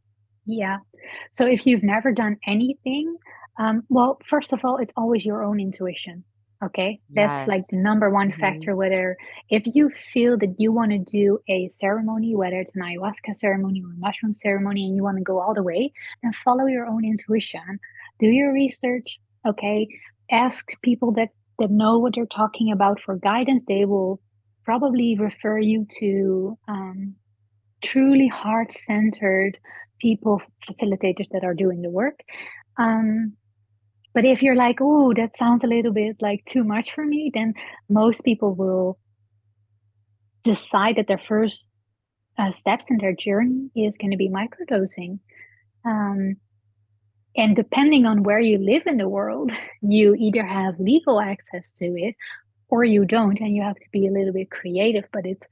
[0.46, 0.78] Yeah.
[1.32, 3.14] So if you've never done anything
[3.58, 6.24] um well first of all it's always your own intuition
[6.62, 7.00] okay?
[7.10, 7.48] That's yes.
[7.48, 8.40] like the number one mm-hmm.
[8.40, 9.16] factor whether
[9.48, 13.82] if you feel that you want to do a ceremony whether it's an ayahuasca ceremony
[13.82, 16.86] or a mushroom ceremony and you want to go all the way then follow your
[16.86, 17.78] own intuition
[18.18, 19.88] do your research okay
[20.30, 24.20] ask people that that know what they're talking about for guidance, they will
[24.64, 27.14] probably refer you to um,
[27.82, 29.58] truly heart centered
[30.00, 32.20] people, facilitators that are doing the work.
[32.78, 33.34] Um,
[34.14, 37.30] but if you're like, oh, that sounds a little bit like too much for me,
[37.32, 37.54] then
[37.88, 38.98] most people will
[40.42, 41.68] decide that their first
[42.38, 45.18] uh, steps in their journey is going to be microdosing.
[45.84, 46.36] Um,
[47.36, 51.84] and depending on where you live in the world, you either have legal access to
[51.96, 52.16] it
[52.68, 55.04] or you don't, and you have to be a little bit creative.
[55.12, 55.46] But it's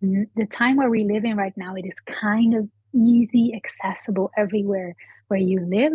[0.00, 4.94] the time where we live in right now, it is kind of easy, accessible everywhere
[5.28, 5.92] where you live.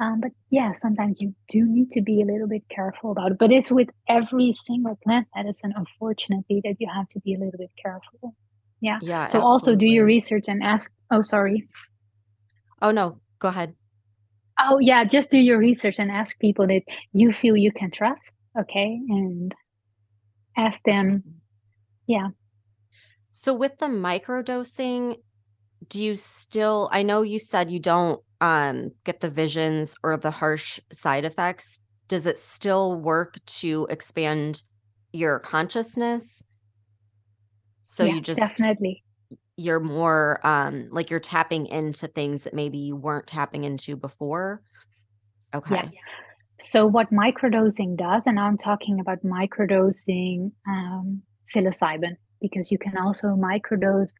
[0.00, 3.38] Um, but yeah, sometimes you do need to be a little bit careful about it.
[3.38, 7.58] But it's with every single plant medicine, unfortunately, that you have to be a little
[7.58, 8.34] bit careful.
[8.80, 8.98] Yeah.
[9.00, 9.28] Yeah.
[9.28, 9.44] So absolutely.
[9.44, 10.90] also do your research and ask.
[11.10, 11.68] Oh, sorry.
[12.80, 13.74] Oh no, go ahead.
[14.64, 18.32] Oh yeah, just do your research and ask people that you feel you can trust.
[18.58, 19.54] Okay, and
[20.56, 21.22] ask them.
[22.06, 22.28] Yeah.
[23.30, 25.16] So with the microdosing,
[25.88, 26.88] do you still?
[26.92, 31.80] I know you said you don't um, get the visions or the harsh side effects.
[32.08, 34.62] Does it still work to expand
[35.12, 36.44] your consciousness?
[37.84, 39.02] So yeah, you just definitely
[39.56, 44.62] you're more um like you're tapping into things that maybe you weren't tapping into before
[45.54, 46.00] okay yeah.
[46.60, 53.28] so what microdosing does and i'm talking about microdosing um, psilocybin because you can also
[53.28, 54.12] microdose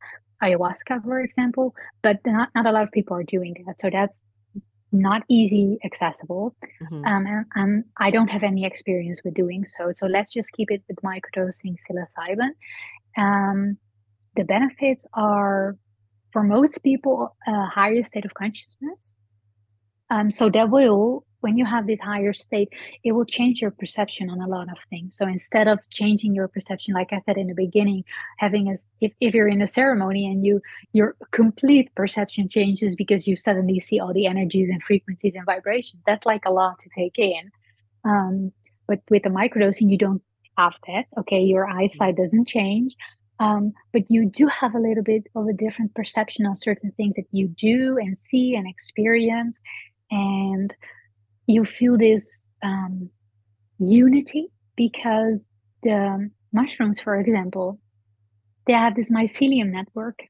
[0.43, 4.23] ayahuasca for example but not, not a lot of people are doing that so that's
[4.95, 7.05] not easy accessible mm-hmm.
[7.07, 10.71] um, and, and, i don't have any experience with doing so so let's just keep
[10.71, 12.51] it with microdosing psilocybin
[13.17, 13.79] um,
[14.37, 15.77] the benefits are
[16.33, 19.13] for most people a higher state of consciousness.
[20.11, 22.69] Um, so that will when you have this higher state
[23.03, 25.17] it will change your perception on a lot of things.
[25.17, 28.05] So instead of changing your perception like i said in the beginning
[28.39, 30.61] having a if, if you're in a ceremony and you
[30.93, 36.03] your complete perception changes because you suddenly see all the energies and frequencies and vibrations
[36.07, 37.51] that's like a lot to take in.
[38.05, 38.53] Um,
[38.87, 40.23] but with the microdosing you don't
[40.59, 41.05] have that.
[41.19, 42.97] Okay your eyesight doesn't change
[43.43, 47.15] um, but you do have a little bit of a different perception on certain things
[47.17, 49.61] that you do and see and experience.
[50.13, 50.73] And
[51.49, 53.11] you feel this um,
[53.81, 55.45] unity because
[55.83, 57.81] the mushrooms, for example,
[58.69, 60.21] they have this mycelium network.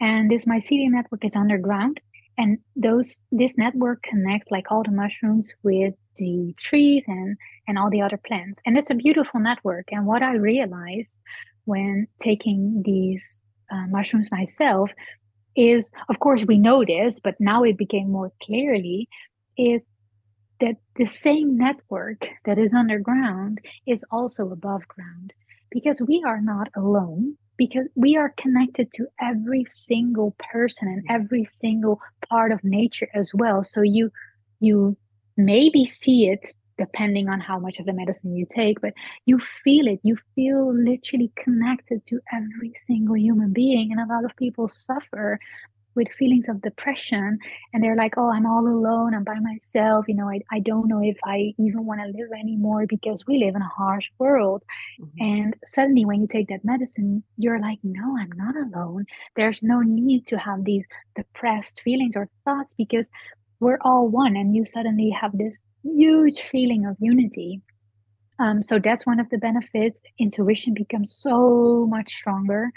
[0.00, 2.00] And this mycelium network is underground.
[2.38, 7.90] And those this network connects like all the mushrooms with the trees and and all
[7.90, 8.62] the other plants.
[8.64, 9.88] And it's a beautiful network.
[9.90, 11.16] And what I realized
[11.68, 14.90] when taking these uh, mushrooms myself
[15.54, 19.08] is, of course, we know this, but now it became more clearly,
[19.56, 19.82] is
[20.60, 25.32] that the same network that is underground is also above ground
[25.70, 31.44] because we are not alone because we are connected to every single person and every
[31.44, 33.62] single part of nature as well.
[33.62, 34.10] So you
[34.60, 34.96] you
[35.36, 38.94] maybe see it depending on how much of the medicine you take, but
[39.26, 40.00] you feel it.
[40.02, 43.92] You feel literally connected to every single human being.
[43.92, 45.38] And a lot of people suffer
[45.98, 47.38] with feelings of depression
[47.72, 50.86] and they're like oh i'm all alone i'm by myself you know i, I don't
[50.86, 54.62] know if i even want to live anymore because we live in a harsh world
[55.00, 55.24] mm-hmm.
[55.24, 59.80] and suddenly when you take that medicine you're like no i'm not alone there's no
[59.80, 60.84] need to have these
[61.16, 63.08] depressed feelings or thoughts because
[63.60, 65.62] we're all one and you suddenly have this
[65.96, 67.62] huge feeling of unity
[68.38, 72.70] um, so that's one of the benefits intuition becomes so much stronger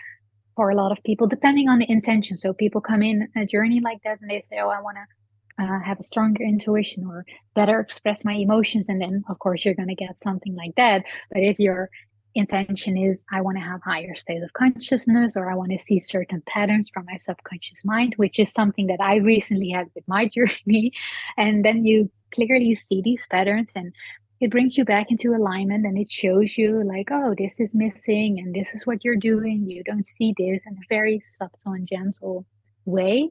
[0.56, 2.36] for a lot of people, depending on the intention.
[2.36, 5.64] So people come in a journey like that and they say, "Oh, I want to
[5.64, 9.76] uh, have a stronger intuition or better express my emotions," and then of course you're
[9.76, 11.04] going to get something like that.
[11.32, 11.90] But if your
[12.34, 16.00] intention is, "I want to have higher state of consciousness," or "I want to see
[16.00, 20.28] certain patterns from my subconscious mind," which is something that I recently had with my
[20.36, 20.92] journey,
[21.38, 23.94] and then you clearly see these patterns and
[24.40, 28.40] it brings you back into alignment and it shows you like oh this is missing
[28.40, 29.70] and this is what you're doing.
[29.70, 32.46] You don't see this in a very subtle and gentle
[32.86, 33.30] way.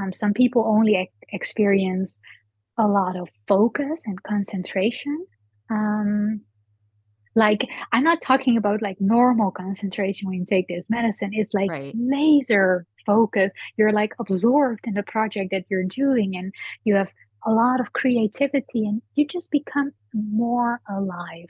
[0.00, 2.18] Um, some people only ex- experience
[2.78, 5.26] a lot of focus and concentration.
[5.70, 6.42] Um,
[7.36, 11.30] like i'm not talking about like normal concentration when you take this medicine.
[11.32, 11.94] It's like right.
[11.96, 13.52] laser focus.
[13.76, 16.52] You're like absorbed in the project that you're doing and
[16.84, 17.08] you have
[17.46, 21.48] a lot of creativity and you just become more alive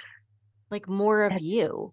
[0.70, 1.92] like more of you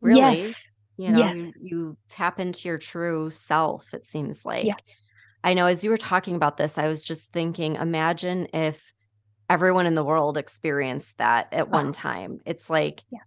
[0.00, 0.72] really yes.
[0.96, 1.38] you know yes.
[1.38, 4.74] you, you tap into your true self it seems like yeah.
[5.44, 8.92] i know as you were talking about this i was just thinking imagine if
[9.48, 11.92] everyone in the world experienced that at one oh.
[11.92, 13.18] time it's like yeah.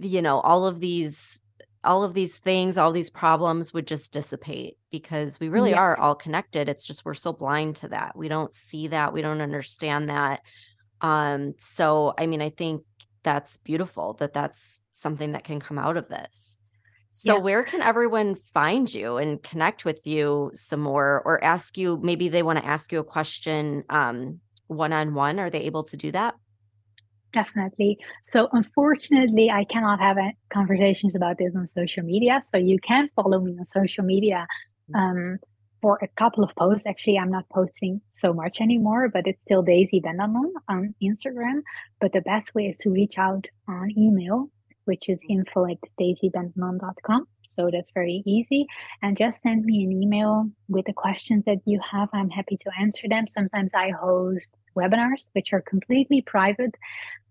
[0.00, 1.38] you know all of these
[1.84, 5.78] all of these things, all these problems would just dissipate because we really yeah.
[5.78, 6.68] are all connected.
[6.68, 8.16] It's just we're so blind to that.
[8.16, 9.12] We don't see that.
[9.12, 10.40] We don't understand that.
[11.00, 12.82] Um, so I mean, I think
[13.22, 16.56] that's beautiful that that's something that can come out of this.
[17.12, 17.42] So yeah.
[17.42, 22.28] where can everyone find you and connect with you some more or ask you maybe
[22.28, 25.40] they want to ask you a question um one on one?
[25.40, 26.34] Are they able to do that?
[27.32, 27.98] Definitely.
[28.24, 30.16] So, unfortunately, I cannot have
[30.50, 32.40] conversations about this on social media.
[32.44, 34.46] So, you can follow me on social media
[34.90, 34.98] mm.
[34.98, 35.38] um,
[35.82, 36.86] for a couple of posts.
[36.86, 41.62] Actually, I'm not posting so much anymore, but it's still Daisy Bendanon on Instagram.
[42.00, 44.50] But the best way is to reach out on email
[44.88, 47.28] which is info at daisybendanon.com.
[47.42, 48.66] So that's very easy.
[49.02, 52.08] And just send me an email with the questions that you have.
[52.12, 53.26] I'm happy to answer them.
[53.26, 56.74] Sometimes I host webinars, which are completely private.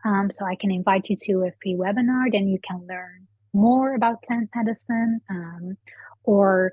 [0.06, 3.96] Um, so I can invite you to a free webinar, then you can learn more
[3.96, 5.20] about plant medicine.
[5.30, 5.78] Um,
[6.24, 6.72] or,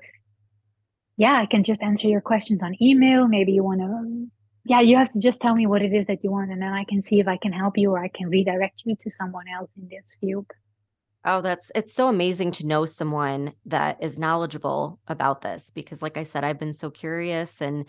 [1.17, 3.27] yeah, I can just answer your questions on email.
[3.27, 4.27] Maybe you want to
[4.67, 6.73] yeah, you have to just tell me what it is that you want, and then
[6.73, 9.45] I can see if I can help you or I can redirect you to someone
[9.47, 10.47] else in this field.
[11.27, 16.17] Oh, that's it's so amazing to know someone that is knowledgeable about this because like
[16.17, 17.85] I said I've been so curious and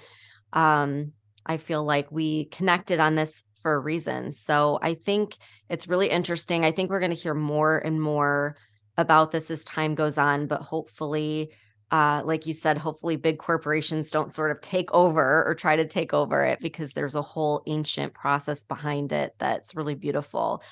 [0.54, 1.12] um
[1.46, 4.32] I feel like we connected on this for a reason.
[4.32, 5.36] So I think
[5.68, 6.64] it's really interesting.
[6.64, 8.56] I think we're going to hear more and more
[8.98, 11.52] about this as time goes on, but hopefully
[11.92, 15.86] uh like you said hopefully big corporations don't sort of take over or try to
[15.86, 20.62] take over it because there's a whole ancient process behind it that's really beautiful.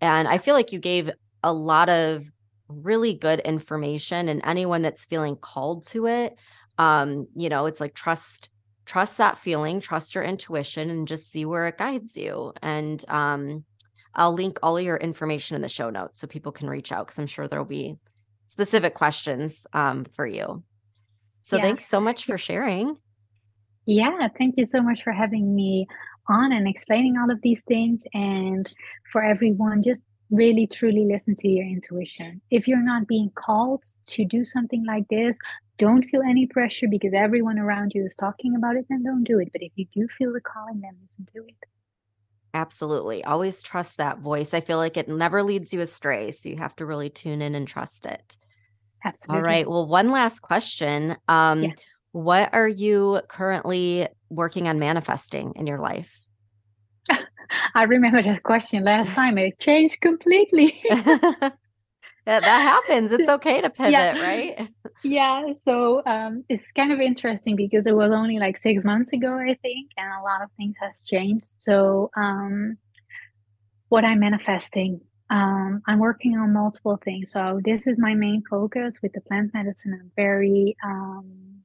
[0.00, 1.10] And I feel like you gave
[1.46, 2.28] a lot of
[2.68, 6.34] really good information and anyone that's feeling called to it
[6.78, 8.50] um you know it's like trust
[8.84, 13.64] trust that feeling trust your intuition and just see where it guides you and um
[14.16, 17.18] i'll link all your information in the show notes so people can reach out because
[17.20, 17.96] i'm sure there'll be
[18.46, 20.64] specific questions um for you
[21.42, 21.62] so yeah.
[21.62, 22.96] thanks so much for sharing
[23.86, 25.86] yeah thank you so much for having me
[26.28, 28.68] on and explaining all of these things and
[29.12, 32.40] for everyone just really truly listen to your intuition.
[32.50, 35.36] If you're not being called to do something like this,
[35.78, 39.38] don't feel any pressure because everyone around you is talking about it, then don't do
[39.38, 39.50] it.
[39.52, 41.54] But if you do feel the calling, then listen to it.
[42.54, 43.22] Absolutely.
[43.22, 44.54] Always trust that voice.
[44.54, 46.30] I feel like it never leads you astray.
[46.30, 48.36] So you have to really tune in and trust it.
[49.04, 49.36] Absolutely.
[49.36, 49.68] All right.
[49.68, 51.16] Well, one last question.
[51.28, 51.72] Um, yeah.
[52.12, 56.10] What are you currently working on manifesting in your life?
[57.74, 59.38] I remember that question last time.
[59.38, 60.82] It changed completely.
[60.90, 61.52] that,
[62.24, 63.12] that happens.
[63.12, 64.20] It's okay to pivot, yeah.
[64.20, 64.68] right?
[65.02, 65.52] Yeah.
[65.64, 69.54] So um, it's kind of interesting because it was only like six months ago, I
[69.62, 71.54] think, and a lot of things has changed.
[71.58, 72.76] So um,
[73.88, 77.32] what I'm manifesting, um, I'm working on multiple things.
[77.32, 79.98] So this is my main focus with the plant medicine.
[80.00, 81.60] I'm very um,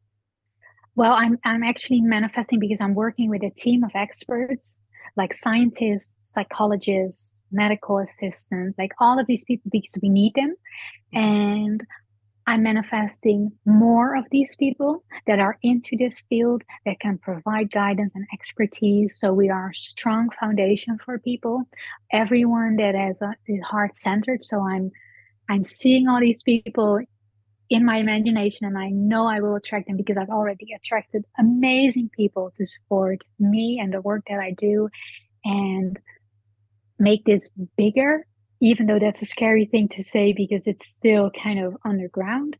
[0.95, 1.13] well.
[1.13, 4.79] I'm I'm actually manifesting because I'm working with a team of experts
[5.17, 10.55] like scientists, psychologists, medical assistants, like all of these people because we need them.
[11.13, 11.19] Mm-hmm.
[11.19, 11.81] And
[12.47, 18.13] I'm manifesting more of these people that are into this field that can provide guidance
[18.15, 19.19] and expertise.
[19.19, 21.63] So we are a strong foundation for people.
[22.11, 24.43] Everyone that has a, is heart centered.
[24.43, 24.91] So I'm
[25.49, 26.99] I'm seeing all these people
[27.71, 32.09] in my imagination and I know I will attract them because I've already attracted amazing
[32.15, 34.89] people to support me and the work that I do
[35.45, 35.97] and
[36.99, 38.27] make this bigger
[38.61, 42.55] even though that's a scary thing to say because it's still kind of underground.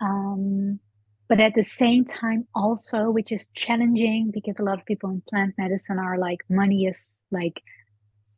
[0.00, 0.80] Um,
[1.28, 5.22] but at the same time, also, which is challenging because a lot of people in
[5.28, 7.62] plant medicine are like, money is like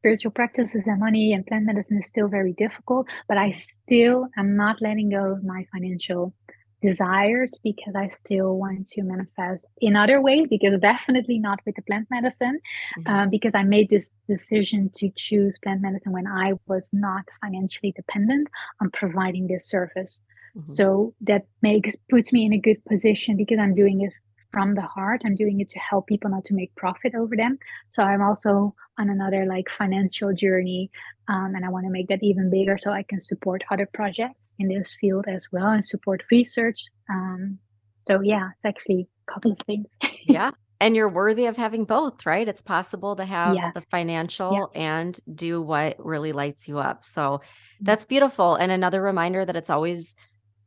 [0.04, 3.06] spiritual practices and money and plant medicine is still very difficult.
[3.26, 6.34] But I still am not letting go of my financial
[6.82, 11.82] desires because I still want to manifest in other ways because definitely not with the
[11.88, 12.60] plant medicine
[12.98, 13.14] mm-hmm.
[13.14, 17.92] um, because I made this decision to choose plant medicine when I was not financially
[17.92, 18.48] dependent
[18.82, 20.20] on providing this service.
[20.54, 20.66] Mm-hmm.
[20.66, 24.12] So that makes puts me in a good position because I'm doing it
[24.54, 25.22] from the heart.
[25.24, 27.58] I'm doing it to help people, not to make profit over them.
[27.90, 30.90] So I'm also on another like financial journey.
[31.28, 34.52] Um, and I want to make that even bigger so I can support other projects
[34.60, 36.86] in this field as well and support research.
[37.10, 37.58] Um,
[38.06, 39.86] so yeah, it's actually a couple of things.
[40.22, 40.52] yeah.
[40.80, 42.48] And you're worthy of having both, right?
[42.48, 43.72] It's possible to have yeah.
[43.74, 44.80] the financial yeah.
[44.80, 47.04] and do what really lights you up.
[47.04, 47.84] So mm-hmm.
[47.84, 48.54] that's beautiful.
[48.54, 50.14] And another reminder that it's always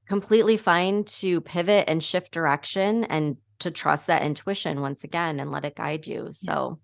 [0.10, 5.52] completely fine to pivot and shift direction and to trust that intuition once again and
[5.52, 6.30] let it guide you.
[6.32, 6.80] So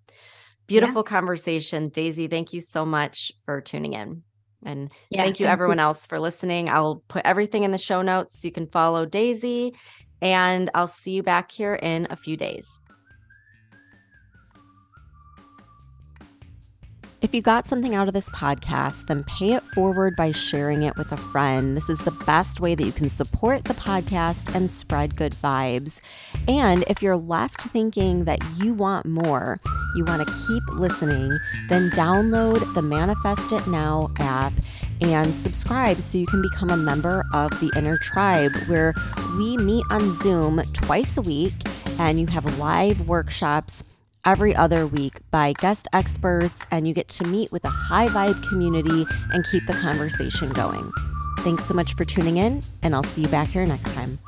[0.68, 1.10] beautiful yeah.
[1.10, 1.90] conversation.
[1.90, 4.24] Daisy, thank you so much for tuning in.
[4.66, 5.84] And yeah, thank you, thank everyone you.
[5.84, 6.70] else, for listening.
[6.70, 9.74] I'll put everything in the show notes so you can follow Daisy,
[10.22, 12.66] and I'll see you back here in a few days.
[17.24, 20.98] If you got something out of this podcast, then pay it forward by sharing it
[20.98, 21.78] with a friend.
[21.78, 26.02] This is the best way that you can support the podcast and spread good vibes.
[26.50, 29.62] And if you're left thinking that you want more,
[29.96, 31.32] you want to keep listening,
[31.70, 34.52] then download the Manifest It Now app
[35.00, 38.94] and subscribe so you can become a member of the Inner Tribe, where
[39.38, 41.54] we meet on Zoom twice a week
[42.00, 43.82] and you have live workshops
[44.26, 48.48] every other week by guest experts, and you get to meet with a high vibe
[48.48, 50.92] community and keep the conversation going.
[51.40, 54.20] Thanks so much for tuning in, and I'll see you back here next time.